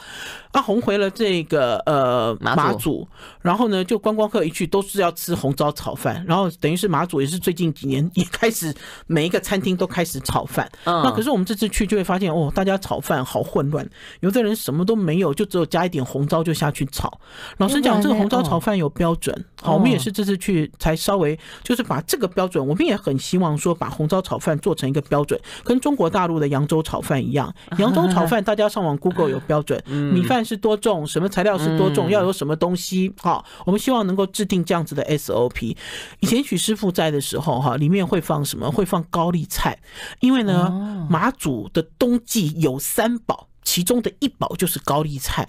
[0.51, 3.07] 啊红回了这个呃马祖，
[3.41, 8.73] 然后呢就观光客一去都是要吃红糟炒饭，然后等于是马祖也是最近几年也开始
[9.07, 10.69] 每一个餐厅都开始炒饭。
[10.85, 13.87] 嗯，那可是我们这次去就会发现哦，大家炒饭好混乱，
[14.21, 17.19] 有的人什么都没有，就只有加一点红糟就下去炒。
[17.57, 27.53] 老实讲，这个红糟炒饭有标准，好，我们也是这次去才稍微就是把这个标准，我们也很希望说把红糟炒饭做成一个标准，跟中国大陆的扬州炒饭一样。
[27.77, 35.75] 扬州炒饭大家上网 Google 有标准， 米饭是多重，什么材料是多重，要有什么东西，好，我们希望能够制定这样子的 SOP。
[36.19, 38.71] 以前许师傅在的时候，哈，里面会放什么？
[38.71, 39.77] 会放高丽菜，
[40.19, 40.71] 因为呢。
[41.09, 45.47] 马祖的冬季有三宝，其中的一宝就是高丽菜。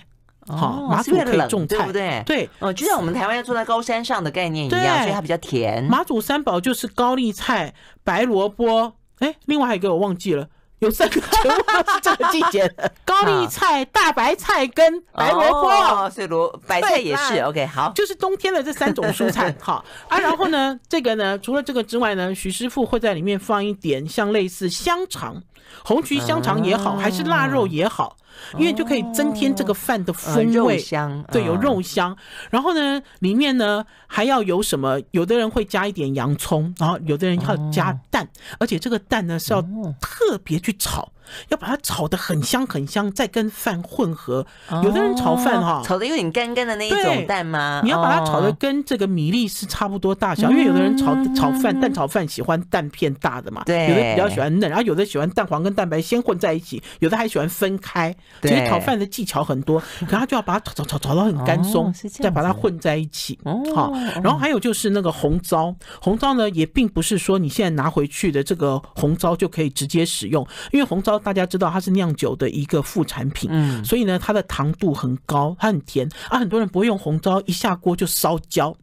[0.48, 2.22] 好，马祖可以种菜，对不对？
[2.26, 5.84] 对，哦，就像我们台湾要住在高山上的概念一样，所以它比较甜。
[5.84, 10.48] 马祖三宝就是高丽菜、白萝卜，哎，另外还有一个我忘记了，
[10.80, 17.64] 有三个 全部都是这个季节的 高丽菜、大白菜跟白萝卜，所以萝白菜也是 OK。
[17.66, 19.54] 好，就是冬天的这三种蔬菜。
[19.62, 25.40] 好啊，然后呢，这个呢，除了这个之外呢，徐师傅会在里面放一点像类似香肠、
[25.84, 28.16] 红曲香肠也好，还是腊肉也好。
[28.58, 32.16] 因为就可以增添这个饭的风味，香对，有肉香。
[32.50, 35.00] 然后呢，里面呢还要有什么？
[35.12, 39.62] 有的人会加一点洋葱，然后有的人要加蛋，而且这个蛋呢是要
[40.00, 41.12] 特别去炒。
[41.48, 44.46] 要把它炒的很香很香，再跟饭混合。
[44.82, 47.80] 有的人炒饭哈，炒的有点干干的那一种蛋吗？
[47.84, 58.14] 你要把它炒的跟这个米粒是差不多大小，因为有的人炒炒饭蛋炒饭喜欢蛋片大的嘛，对，有的比较喜欢嫩，然后有的喜欢蛋黄跟蛋白先混在一起，有的还喜欢分开。
[58.42, 63.38] 其实炒饭的技巧很多，可他就要把它炒炒炒炒到很干松，再把它混在一起。
[63.74, 71.11] 好，然后还有就是那个红糟，红糟呢也并不是说你现在拿回去的这个红糟就可以直接使用，因为红糟。
[71.18, 76.38] 大家知道它是酿酒的一个副产品，嗯，所以呢，它的糖度很高，它很甜啊。
[76.38, 78.74] 很多人不会用红糟，一下锅就烧焦，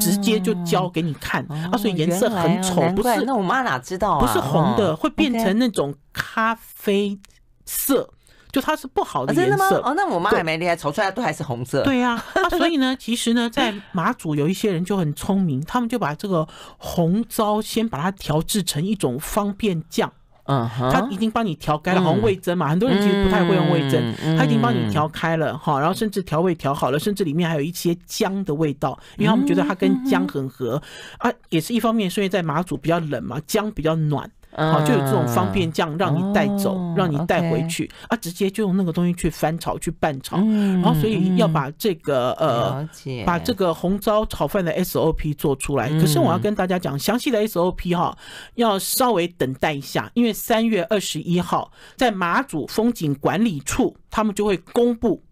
[0.00, 2.82] 直接就焦给你看啊，所以颜色很丑。
[2.96, 4.18] 不是，那我妈哪知道？
[4.18, 7.18] 不是红的，会变成那种咖啡
[7.64, 8.08] 色，
[8.50, 9.80] 就它是不好的颜色。
[9.82, 11.82] 哦，那我妈还没厉害，炒出来都还是红色。
[11.84, 20.12] 对呀， 啊，所以呢，其实呢，在马祖有一些人就很聪明，他们就把这个红糟先把它调制成一种方便酱。
[20.44, 30.82] 嗯，他已经帮你调开了，好像味增嘛，很多人其实不太会用味增，他已经帮你调开了哈，然后甚至调味调好了，甚至里面还有一些姜的味道，因为他们觉得它跟姜很合
[31.18, 34.28] 啊，也是一方面，所以在马祖比较冷嘛，姜比较暖。
[34.54, 42.88] 好，就有这种方便酱让你带走，让你带回去啊，直接就用那个东西去翻炒去拌炒，然后所以要把这个呃，
[43.24, 45.88] 把这个红糟炒饭的 SOP 做出来。
[45.98, 48.16] 可是我要跟大家讲，详细的 SOP 哈，
[48.56, 55.22] 要稍微等待一下，因为三月二十一号在马祖风景管理处，他们就会公布。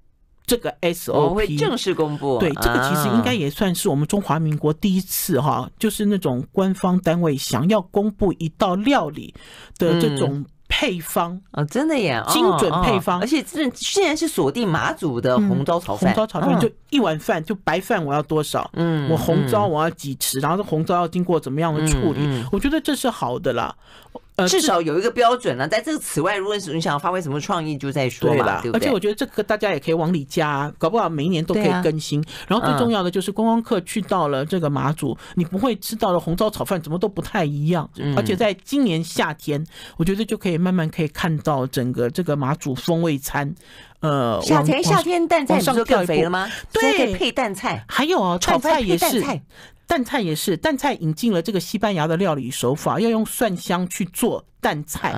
[0.50, 2.38] 这个 SOP 会正式公布。
[2.38, 9.32] 对，这个其实应该也算是我们中华民国第一次哈，就是那种官方单位想要公布一道料理
[9.78, 23.72] 的这种配方啊，真的耶，精准配方，而且这现然是锁定马祖的红糟炒饭，红糟炒饭就一碗饭就白饭我要多少，嗯，我红糟我要几匙，然后这红糟要经过怎么样的处理，我觉得这是好的啦。
[24.48, 28.80] 至少有一个标准呢，在这个此外，如果你想要发挥什么创意，就再说嘛，对不对？
[28.80, 32.24] 而且我觉得这个大家也可以往里加，搞不好每一年都可以更新。
[32.46, 37.88] 然后最重要的就是观光客去到了这个马祖，你不会吃到的红糟炒饭怎么都不太一样。
[38.16, 39.64] 而且在今年夏天，
[39.96, 43.54] 我觉得就可以慢慢可以看到整个这个马祖风味餐。
[44.00, 46.48] 呃，夏天夏天蛋菜不是更肥了吗？
[46.72, 49.22] 对，可以配淡菜，还有啊，炒菜也是。
[49.86, 55.10] 淡菜也是，淡菜引进了这个西班牙的料理手法，要用蒜香去做淡菜。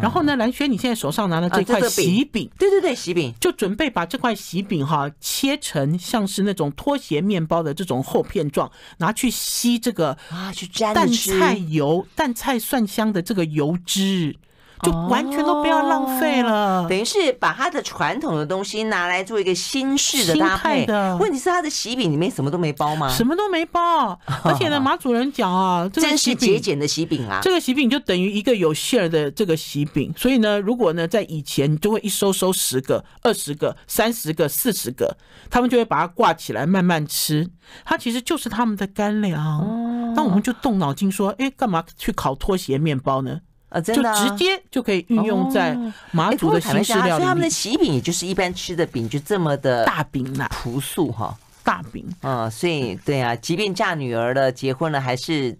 [0.00, 14.36] 然后呢，蓝轩，你现在手上拿的这块喜饼，对对对，喜饼，就准备把这块喜饼哈切成像是那种拖鞋面包的这种厚片状，拿去吸这个啊，去沾淡菜油、淡菜蒜香的这个油脂。
[14.84, 21.16] 就完全都不要浪费了，哦、等于是把它的传统的东西拿来做一个新式的搭配的。
[21.16, 23.08] 问题是它的喜饼里面什么都没包吗？
[23.08, 27.40] 什么都没包， 而且呢，马主人讲啊，这是节俭的喜饼啊。
[27.42, 35.16] 这个喜饼就等于一个有馅儿的这个喜饼，所以呢，如果呢在以前，你就会一收收十个、二十个、三十个、四十个，
[35.50, 37.48] 他们就会把它挂起来慢慢吃。
[37.84, 40.14] 它其实就是他们的干粮。
[40.14, 43.40] 那我们就动脑筋说，哎，干嘛去烤拖鞋面包呢？
[43.74, 45.76] 啊，真的、啊，就直接就可以运用在
[46.12, 47.10] 马祖的新式料理里。
[47.10, 52.06] 所以他们的喜饼也就是一般吃的饼，就这么的大饼嘛，朴素哈，大饼。
[52.22, 55.56] 嗯，所以对啊，即便嫁女儿了，结婚了，还是。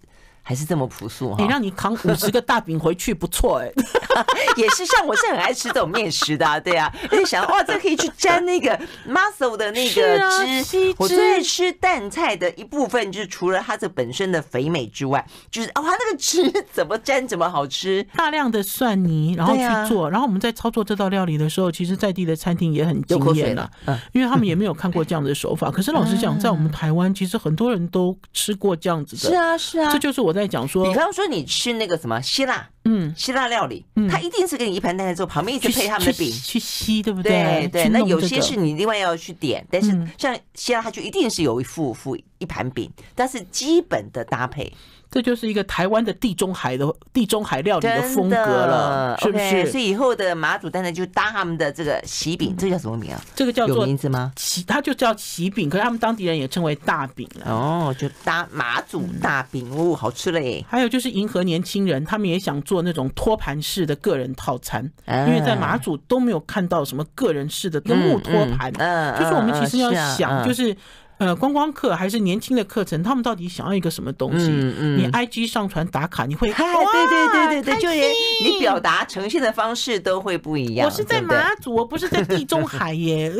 [0.47, 3.71] 还是这么朴素哈，你让你扛五十个大饼回去不错哎，
[4.55, 8.79] 也是像我是很爱吃这种面食的，啊对啊，而且想哇，这可以去沾那个
[9.09, 10.19] mussel 的那个
[10.63, 23.67] 汁，我最爱吃淡菜的一部分就是除了它这本身的肥美之外，就是哦，它那个汁怎么沾怎么好吃，大量的蒜泥然后去做，然后我们在操作这道料理的时候，其实在地的餐厅也很惊艳了，
[24.13, 25.71] 因为他们也没有看过这样的手法。
[25.71, 30.34] 可是老实讲，在我们台湾，其实很多人都吃过这样子的， 是啊是啊，这就是我。
[30.35, 37.67] 在讲说，比方说你吃那个什么希腊，嗯，希腊料理，它一定是给你一盘蛋在做，旁边一直配他们的饼去吸，对不对？
[37.71, 44.71] 对对，那有些是你另外要去点，但是像希腊，它就一定是有一副副一盘饼，但是基本的搭配。
[45.11, 49.71] 这就是一个台湾的地中海的地中海料理的风格了，是不是？
[49.71, 53.21] 所以以后的马祖蛋蛋就搭他们的这个喜饼，这叫什么名啊？
[53.35, 54.31] 这个叫做名字吗？
[54.35, 60.65] 喜，它就叫喜饼，可是他们当地人也称为大饼哦，就搭马祖大饼哦，好吃嘞。
[60.67, 70.75] 还有就是迎合年轻人，他们也想做那种托盘式的个人套餐，因为在马祖都没有看到什么个人式的木托盘，嗯，就是我们其实要想，就是。
[71.17, 74.47] 呃，观光客还是年轻的课程，他们到底想要一个什么东西？
[74.49, 78.11] 嗯嗯，你 IG 上传打卡，你会嗨，对对对对对，就连
[78.43, 80.85] 你表达呈现的方式都会不一样。
[80.85, 83.33] 我是在马祖，我不是在地中海耶。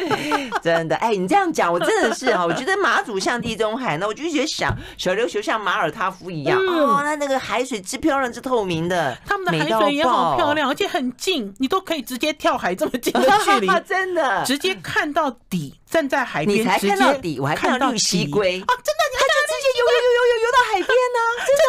[0.62, 15.74] 真的，哎，你这样讲，我真的是哈，我觉得马祖像地中海，那我就觉得想小琉球像马尔他夫一样，哦，那那个海水之漂亮，之透明的，他们的海水也好漂亮，而且很近，你都可以直接跳海这么近的距离， 真的，直接看到底。
[15.90, 18.72] 站在海边，你才看到底，我还看到绿蜥龟啊！
[18.82, 21.62] 真的，他就直接游游游游游游到海边呢， 真的。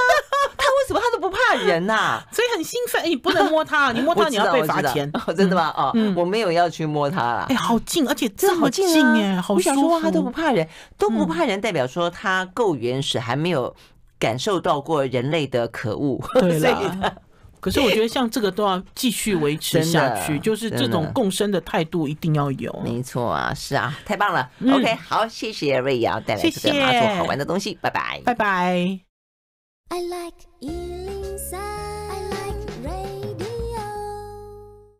[0.57, 2.22] 他为什么他都不怕人呐？
[2.32, 3.01] 所以很兴奋。
[3.03, 5.11] 你不能摸他， 你摸他你要被罚钱。
[5.36, 5.74] 真的吗？
[5.76, 7.47] 哦，我没有要去摸他了。
[7.49, 9.99] 哎，好近，而且这么近哎，好舒服。
[9.99, 10.67] 他都不怕人，
[10.99, 13.76] 都不怕人，代表说他够原始，还没有
[14.19, 16.22] 感受到过人类的可恶。
[16.39, 17.15] 对了。
[17.62, 22.82] 可是我觉得像这个都要继续维持下去， 就是这种共生的态度一定要有。
[22.84, 24.49] 没错啊，是啊，太棒了。
[24.68, 28.99] OK，好，谢谢瑞瑶带来这个马祖好玩的东西，拜拜，拜拜。